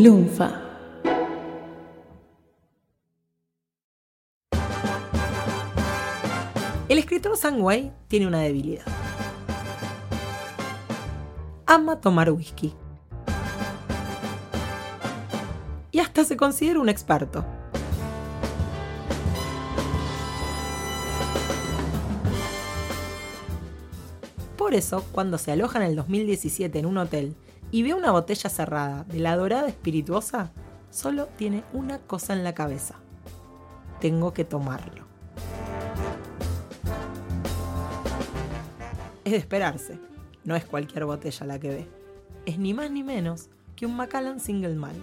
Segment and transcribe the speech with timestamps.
[0.00, 0.62] Lunfa.
[6.88, 8.84] El escritor Sang Wei tiene una debilidad.
[11.66, 12.72] Ama tomar whisky.
[15.90, 17.44] Y hasta se considera un experto.
[24.56, 27.34] Por eso, cuando se aloja en el 2017 en un hotel
[27.70, 30.52] y ve una botella cerrada de la dorada espirituosa,
[30.90, 32.96] solo tiene una cosa en la cabeza.
[34.00, 35.06] Tengo que tomarlo.
[39.24, 39.98] Es de esperarse.
[40.44, 41.86] No es cualquier botella la que ve.
[42.46, 44.96] Es ni más ni menos que un Macallan Single Malt.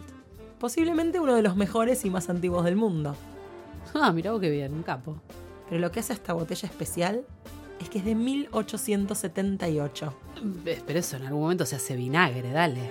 [0.60, 3.16] Posiblemente uno de los mejores y más antiguos del mundo.
[3.94, 5.22] Ah, mira qué bien, un capo.
[5.70, 7.24] Pero lo que hace esta botella especial
[7.80, 10.14] es que es de 1878.
[10.64, 12.90] Pero eso en algún momento se hace vinagre, dale.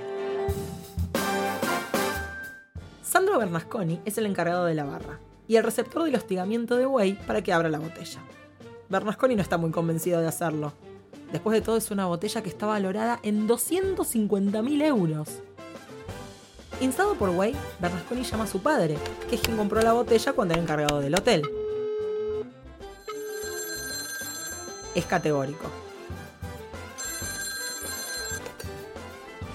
[3.02, 7.20] Sandro Bernasconi es el encargado de la barra y el receptor del hostigamiento de Way
[7.27, 8.20] para que abra la botella.
[8.88, 10.72] Bernasconi no está muy convencido de hacerlo.
[11.30, 15.28] Después de todo es una botella que está valorada en 250.000 euros.
[16.80, 18.97] Instado por Way, Bernasconi llama a su padre,
[19.28, 21.42] que es quien compró la botella cuando era encargado del hotel.
[24.94, 25.83] Es categórico.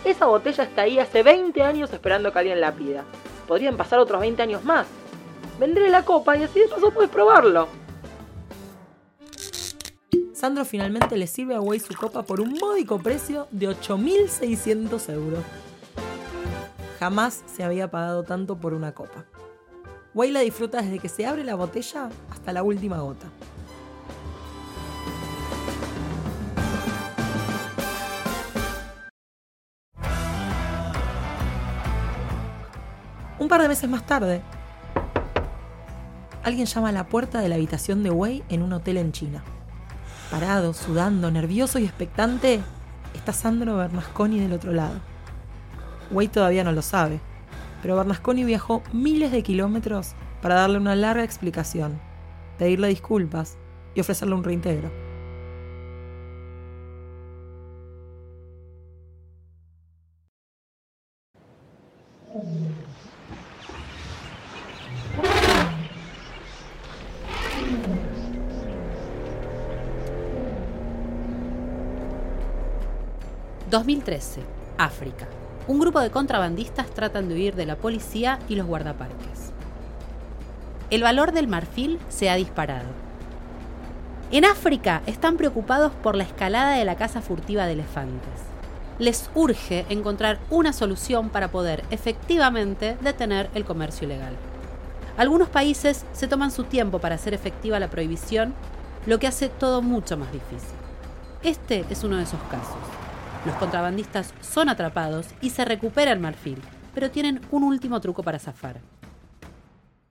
[0.09, 3.05] Esa botella está ahí hace 20 años esperando que alguien la pida.
[3.47, 4.87] Podrían pasar otros 20 años más.
[5.59, 7.67] Vendré la copa y así de paso puedes probarlo.
[10.33, 15.43] Sandro finalmente le sirve a Way su copa por un módico precio de 8.600 euros.
[16.99, 19.25] Jamás se había pagado tanto por una copa.
[20.15, 23.27] Way la disfruta desde que se abre la botella hasta la última gota.
[33.49, 34.41] Par de meses más tarde,
[36.43, 39.43] alguien llama a la puerta de la habitación de Wei en un hotel en China.
[40.29, 42.61] Parado, sudando, nervioso y expectante,
[43.15, 44.99] está Sandro Bernasconi del otro lado.
[46.11, 47.19] Wei todavía no lo sabe,
[47.81, 51.99] pero Bernasconi viajó miles de kilómetros para darle una larga explicación,
[52.59, 53.57] pedirle disculpas
[53.95, 55.08] y ofrecerle un reintegro.
[73.89, 74.41] ...2013...
[74.77, 75.27] África.
[75.67, 79.51] Un grupo de contrabandistas tratan de huir de la policía y los guardaparques.
[80.89, 82.87] El valor del marfil se ha disparado.
[84.31, 88.41] En África están preocupados por la escalada de la caza furtiva de elefantes.
[88.99, 94.35] Les urge encontrar una solución para poder efectivamente detener el comercio ilegal.
[95.17, 98.53] Algunos países se toman su tiempo para hacer efectiva la prohibición,
[99.07, 100.77] lo que hace todo mucho más difícil.
[101.43, 103.08] Este es uno de esos casos.
[103.45, 106.61] Los contrabandistas son atrapados y se recupera el marfil,
[106.93, 108.81] pero tienen un último truco para zafar.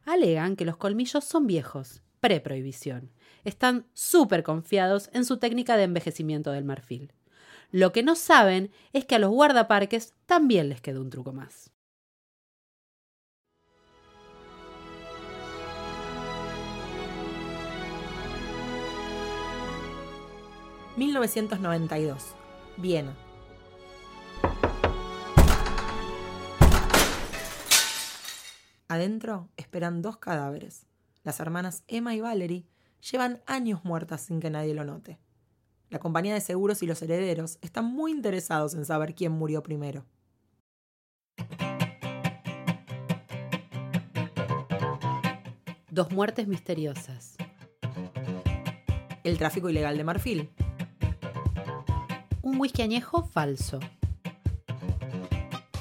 [0.06, 3.10] Alegan que los colmillos son viejos, pre-prohibición.
[3.44, 7.12] Están súper confiados en su técnica de envejecimiento del marfil.
[7.70, 11.70] Lo que no saben es que a los guardaparques también les queda un truco más.
[20.96, 22.37] ...1992...
[22.80, 23.16] Viena.
[28.86, 30.86] Adentro esperan dos cadáveres.
[31.24, 32.66] Las hermanas Emma y Valerie
[33.10, 35.18] llevan años muertas sin que nadie lo note.
[35.90, 40.06] La compañía de seguros y los herederos están muy interesados en saber quién murió primero.
[45.90, 47.36] Dos muertes misteriosas.
[49.24, 50.50] El tráfico ilegal de marfil.
[52.48, 53.78] Un whisky añejo falso.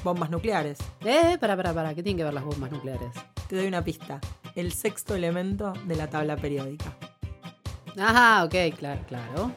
[0.04, 0.76] Bombas nucleares.
[1.02, 3.08] Eh, para, para, para, ¿qué tienen que ver las bombas nucleares?
[3.48, 4.20] Te doy una pista.
[4.54, 6.94] El sexto elemento de la tabla periódica.
[7.98, 9.50] Ajá, ok, claro, claro.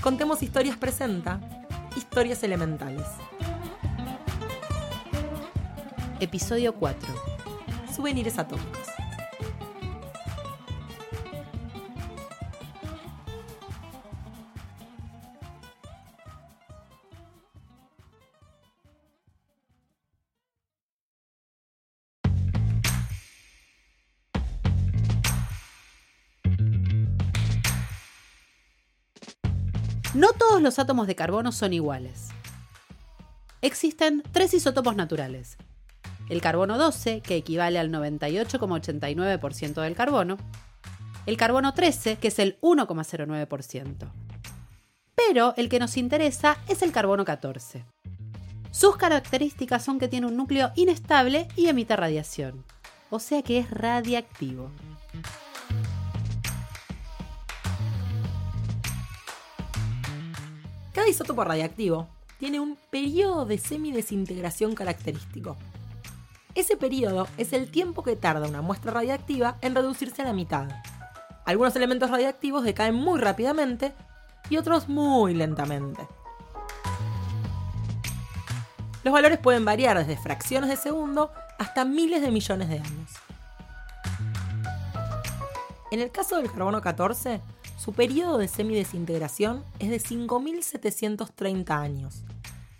[0.00, 1.40] Contemos Historias presenta
[1.96, 3.08] Historias Elementales.
[6.20, 7.08] Episodio 4.
[7.92, 8.87] Souvenirs atómicos.
[30.14, 32.28] No todos los átomos de carbono son iguales.
[33.60, 35.58] Existen tres isótopos naturales.
[36.30, 40.38] El carbono 12, que equivale al 98,89% del carbono.
[41.26, 44.10] El carbono 13, que es el 1,09%.
[45.14, 47.84] Pero el que nos interesa es el carbono 14.
[48.70, 52.64] Sus características son que tiene un núcleo inestable y emite radiación,
[53.10, 54.70] o sea que es radiactivo.
[61.08, 62.06] Cada isótopo radiactivo
[62.38, 65.56] tiene un periodo de semidesintegración característico.
[66.54, 70.68] Ese periodo es el tiempo que tarda una muestra radiactiva en reducirse a la mitad.
[71.46, 73.94] Algunos elementos radiactivos decaen muy rápidamente
[74.50, 76.06] y otros muy lentamente.
[79.02, 83.10] Los valores pueden variar desde fracciones de segundo hasta miles de millones de años.
[85.90, 87.40] En el caso del carbono 14,
[87.78, 92.24] su periodo de semidesintegración es de 5.730 años.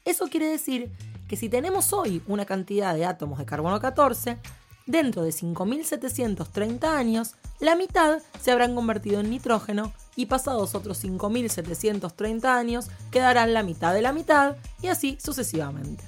[0.05, 0.91] Eso quiere decir
[1.29, 4.39] que si tenemos hoy una cantidad de átomos de carbono 14,
[4.87, 12.45] dentro de 5.730 años, la mitad se habrán convertido en nitrógeno y pasados otros 5.730
[12.47, 16.05] años quedarán la mitad de la mitad y así sucesivamente.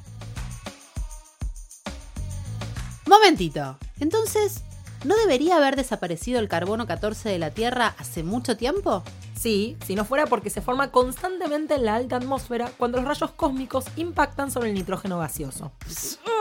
[3.07, 3.77] Momentito.
[3.99, 4.63] Entonces,
[5.05, 9.03] ¿no debería haber desaparecido el carbono 14 de la Tierra hace mucho tiempo?
[9.35, 13.31] Sí, si no fuera porque se forma constantemente en la alta atmósfera cuando los rayos
[13.31, 15.73] cósmicos impactan sobre el nitrógeno gaseoso.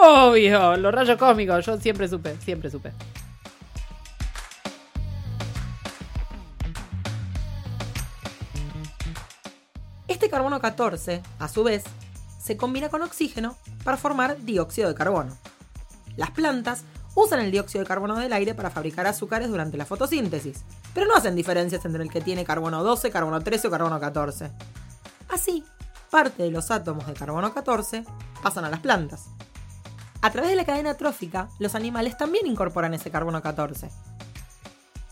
[0.03, 2.91] Obvio, los rayos cósmicos, yo siempre supe, siempre supe.
[10.09, 11.83] Este carbono 14, a su vez,
[12.41, 15.37] se combina con oxígeno para formar dióxido de carbono.
[16.17, 16.83] Las plantas
[17.15, 20.63] usan el dióxido de carbono del aire para fabricar azúcares durante la fotosíntesis,
[20.93, 24.51] pero no hacen diferencias entre el que tiene carbono 12, carbono 13 o carbono 14.
[25.29, 25.63] Así,
[26.09, 28.03] parte de los átomos de carbono 14
[28.41, 29.27] pasan a las plantas.
[30.21, 33.89] A través de la cadena trófica, los animales también incorporan ese carbono 14.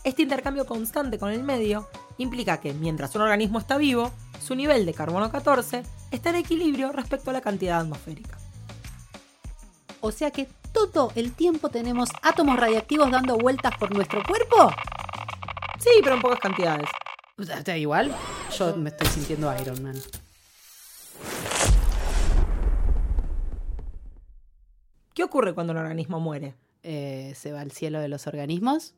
[0.04, 4.10] Este intercambio constante con el medio implica que mientras un organismo está vivo,
[4.44, 8.38] su nivel de carbono 14 está en equilibrio respecto a la cantidad atmosférica.
[10.00, 14.70] O sea que todo el tiempo tenemos átomos radiactivos dando vueltas por nuestro cuerpo.
[15.78, 16.88] Sí, pero en pocas cantidades.
[17.64, 18.14] ¿Da igual?
[18.56, 19.94] Yo me estoy sintiendo Iron Man.
[25.14, 26.54] ¿Qué ocurre cuando un organismo muere?
[26.82, 28.94] Eh, ¿Se va al cielo de los organismos?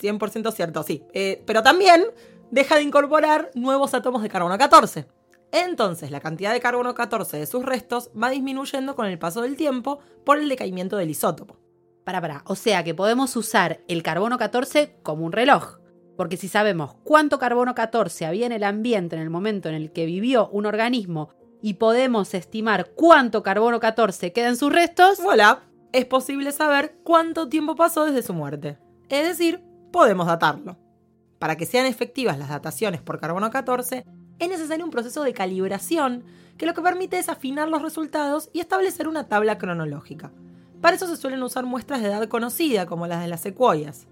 [0.00, 1.04] 100% cierto, sí.
[1.12, 2.04] Eh, pero también
[2.50, 5.06] deja de incorporar nuevos átomos de carbono 14.
[5.52, 9.56] Entonces, la cantidad de carbono 14 de sus restos va disminuyendo con el paso del
[9.56, 11.56] tiempo por el decaimiento del isótopo.
[12.04, 12.42] Para, para.
[12.46, 15.78] O sea que podemos usar el carbono 14 como un reloj.
[16.16, 19.92] Porque si sabemos cuánto carbono 14 había en el ambiente en el momento en el
[19.92, 21.30] que vivió un organismo
[21.62, 25.62] y podemos estimar cuánto carbono 14 queda en sus restos, voilà,
[25.92, 28.78] es posible saber cuánto tiempo pasó desde su muerte.
[29.08, 29.62] Es decir,
[29.92, 30.78] podemos datarlo.
[31.38, 34.04] Para que sean efectivas las dataciones por carbono 14,
[34.40, 36.24] es necesario un proceso de calibración
[36.56, 40.32] que lo que permite es afinar los resultados y establecer una tabla cronológica.
[40.80, 44.08] Para eso se suelen usar muestras de edad conocida, como las de las secuoyas.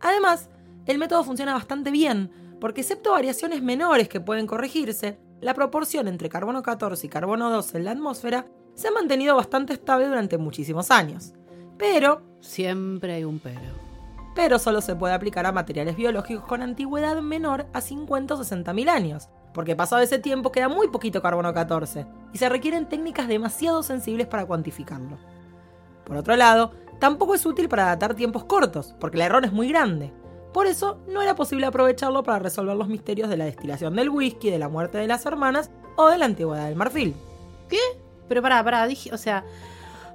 [0.00, 0.48] Además,
[0.86, 2.30] el método funciona bastante bien,
[2.60, 7.78] porque excepto variaciones menores que pueden corregirse, la proporción entre carbono 14 y carbono 12
[7.78, 11.34] en la atmósfera se ha mantenido bastante estable durante muchísimos años.
[11.76, 12.22] Pero...
[12.40, 13.91] Siempre hay un pero
[14.34, 18.72] pero solo se puede aplicar a materiales biológicos con antigüedad menor a 50 o 60
[18.72, 23.28] mil años, porque pasado ese tiempo queda muy poquito carbono 14 y se requieren técnicas
[23.28, 25.18] demasiado sensibles para cuantificarlo.
[26.04, 29.68] Por otro lado, tampoco es útil para datar tiempos cortos, porque el error es muy
[29.68, 30.12] grande.
[30.52, 34.50] Por eso, no era posible aprovecharlo para resolver los misterios de la destilación del whisky,
[34.50, 37.14] de la muerte de las hermanas o de la antigüedad del marfil.
[37.68, 37.78] ¿Qué?
[38.28, 39.44] Pero pará, pará, dije, o sea,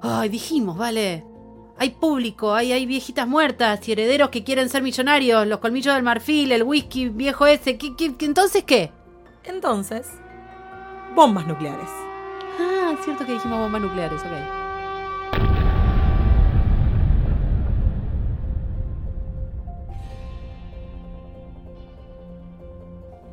[0.01, 1.25] ay, dijimos, vale,
[1.79, 6.03] hay público, hay, hay viejitas muertas y herederos que quieren ser millonarios, los colmillos del
[6.03, 7.77] marfil, el whisky viejo ese.
[7.77, 8.91] ¿Qué, qué, entonces qué?
[9.43, 10.07] Entonces,
[11.15, 11.89] bombas nucleares.
[12.59, 14.57] Ah, es cierto que dijimos bombas nucleares, ok.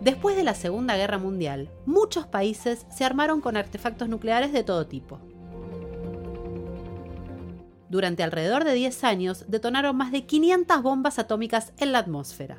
[0.03, 4.87] Después de la Segunda Guerra Mundial, muchos países se armaron con artefactos nucleares de todo
[4.87, 5.19] tipo.
[7.95, 12.59] Durante alrededor de 10 años detonaron más de 500 bombas atómicas en la atmósfera.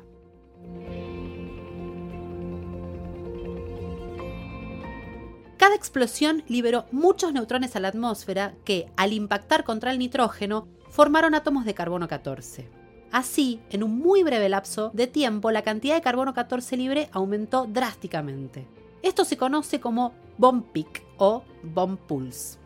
[5.58, 11.34] Cada explosión liberó muchos neutrones a la atmósfera que, al impactar contra el nitrógeno, formaron
[11.34, 12.70] átomos de carbono 14.
[13.12, 17.66] Así, en un muy breve lapso de tiempo, la cantidad de carbono 14 libre aumentó
[17.66, 18.66] drásticamente.
[19.02, 22.56] Esto se conoce como bomb peak o bomb pulse.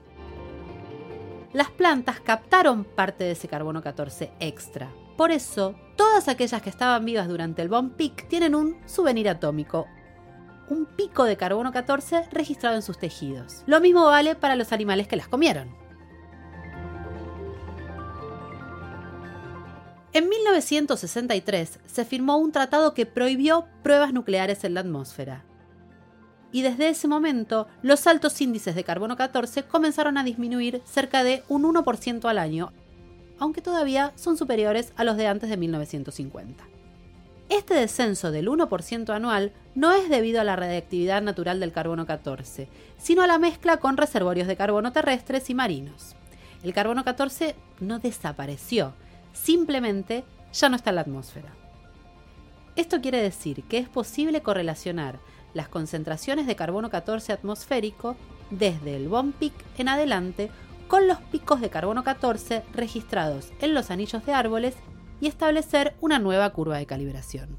[1.52, 4.92] Las plantas captaron parte de ese carbono 14 extra.
[5.16, 9.88] Por eso, todas aquellas que estaban vivas durante el bomb peak tienen un souvenir atómico,
[10.68, 13.64] un pico de carbono 14 registrado en sus tejidos.
[13.66, 15.74] Lo mismo vale para los animales que las comieron.
[20.12, 25.44] En 1963 se firmó un tratado que prohibió pruebas nucleares en la atmósfera.
[26.52, 31.42] Y desde ese momento, los altos índices de carbono 14 comenzaron a disminuir cerca de
[31.48, 32.72] un 1% al año,
[33.38, 36.64] aunque todavía son superiores a los de antes de 1950.
[37.48, 42.68] Este descenso del 1% anual no es debido a la radiactividad natural del carbono 14,
[42.96, 46.14] sino a la mezcla con reservorios de carbono terrestres y marinos.
[46.62, 48.92] El carbono 14 no desapareció,
[49.32, 51.48] simplemente ya no está en la atmósfera.
[52.76, 55.18] Esto quiere decir que es posible correlacionar
[55.54, 58.16] las concentraciones de carbono 14 atmosférico
[58.50, 60.50] desde el bomb peak en adelante
[60.88, 64.74] con los picos de carbono 14 registrados en los anillos de árboles
[65.20, 67.58] y establecer una nueva curva de calibración.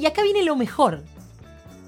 [0.00, 1.02] Y acá viene lo mejor.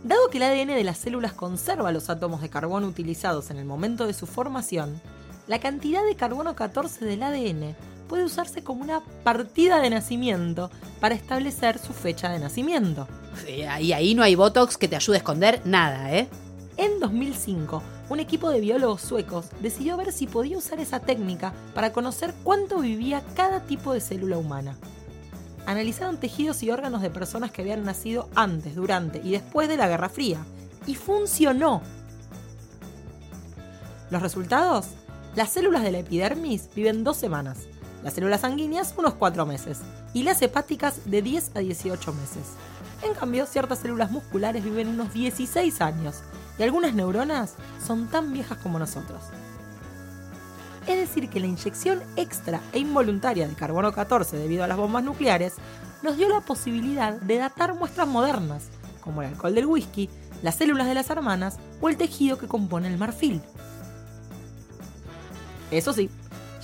[0.04, 3.64] Dado que el ADN de las células conserva los átomos de carbono utilizados en el
[3.64, 5.00] momento de su formación,
[5.46, 7.76] la cantidad de carbono 14 del ADN
[8.08, 13.06] puede usarse como una partida de nacimiento para establecer su fecha de nacimiento.
[13.48, 16.28] Y ahí no hay Botox que te ayude a esconder nada, ¿eh?
[16.76, 21.92] En 2005, un equipo de biólogos suecos decidió ver si podía usar esa técnica para
[21.92, 24.76] conocer cuánto vivía cada tipo de célula humana
[25.66, 29.88] analizaron tejidos y órganos de personas que habían nacido antes, durante y después de la
[29.88, 30.44] Guerra Fría.
[30.86, 31.82] Y funcionó.
[34.10, 34.88] ¿Los resultados?
[35.34, 37.60] Las células de la epidermis viven dos semanas,
[38.02, 39.78] las células sanguíneas unos cuatro meses
[40.12, 42.42] y las hepáticas de 10 a 18 meses.
[43.02, 46.16] En cambio, ciertas células musculares viven unos 16 años
[46.58, 47.54] y algunas neuronas
[47.84, 49.22] son tan viejas como nosotros.
[50.86, 55.04] Es decir, que la inyección extra e involuntaria de carbono 14 debido a las bombas
[55.04, 55.54] nucleares
[56.02, 58.64] nos dio la posibilidad de datar muestras modernas,
[59.00, 60.10] como el alcohol del whisky,
[60.42, 63.40] las células de las hermanas o el tejido que compone el marfil.
[65.70, 66.10] Eso sí,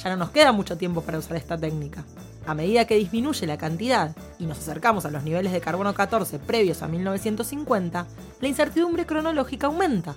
[0.02, 2.04] ya no nos queda mucho tiempo para usar esta técnica.
[2.46, 6.38] A medida que disminuye la cantidad y nos acercamos a los niveles de carbono 14
[6.38, 8.06] previos a 1950,
[8.40, 10.16] la incertidumbre cronológica aumenta.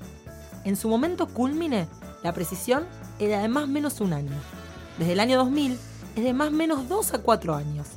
[0.64, 1.88] En su momento culmine,
[2.24, 2.86] la precisión
[3.26, 4.32] era de más menos un año.
[4.98, 5.78] Desde el año 2000
[6.16, 7.88] es de más menos 2 a 4 años.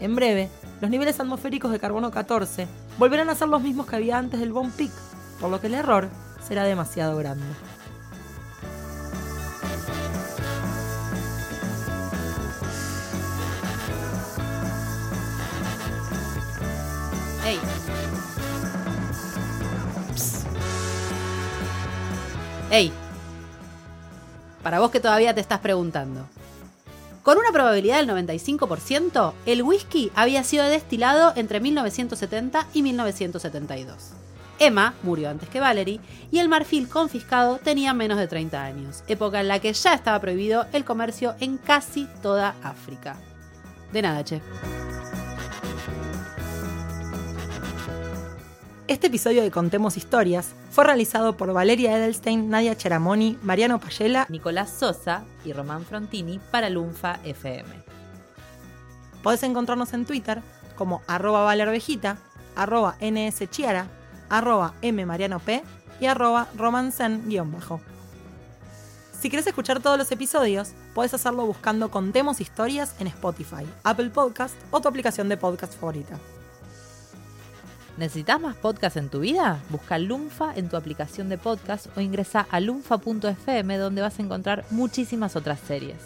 [0.00, 0.48] En breve,
[0.80, 2.66] los niveles atmosféricos de carbono 14
[2.98, 4.90] volverán a ser los mismos que había antes del bomb peak,
[5.40, 6.08] por lo que el error
[6.46, 7.44] será demasiado grande.
[17.44, 17.60] ¡Ey!
[22.70, 23.01] ¡Ey!
[24.62, 26.26] Para vos que todavía te estás preguntando.
[27.22, 34.12] Con una probabilidad del 95%, el whisky había sido destilado entre 1970 y 1972.
[34.58, 36.00] Emma murió antes que Valerie
[36.30, 40.20] y el marfil confiscado tenía menos de 30 años, época en la que ya estaba
[40.20, 43.16] prohibido el comercio en casi toda África.
[43.92, 44.40] De nada, che.
[48.92, 54.68] Este episodio de Contemos Historias fue realizado por Valeria Edelstein, Nadia Cheramoni, Mariano Payela, Nicolás
[54.68, 57.70] Sosa y Román Frontini para Lunfa FM.
[59.22, 60.42] Podés encontrarnos en Twitter
[60.76, 62.18] como arroba valervejita,
[62.54, 63.86] arroba nschiara,
[64.28, 65.48] arroba mmarianop
[65.98, 67.80] y arroba romancen-bajo.
[69.18, 74.54] Si querés escuchar todos los episodios, podés hacerlo buscando Contemos Historias en Spotify, Apple Podcast
[74.70, 76.18] o tu aplicación de podcast favorita.
[77.98, 79.60] ¿Necesitas más podcast en tu vida?
[79.68, 84.64] Busca Lunfa en tu aplicación de podcast o ingresa a lunfa.fm donde vas a encontrar
[84.70, 85.98] muchísimas otras series.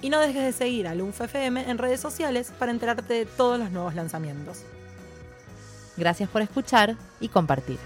[0.00, 3.58] Y no dejes de seguir a Lunfa FM en redes sociales para enterarte de todos
[3.58, 4.62] los nuevos lanzamientos.
[5.96, 7.78] Gracias por escuchar y compartir.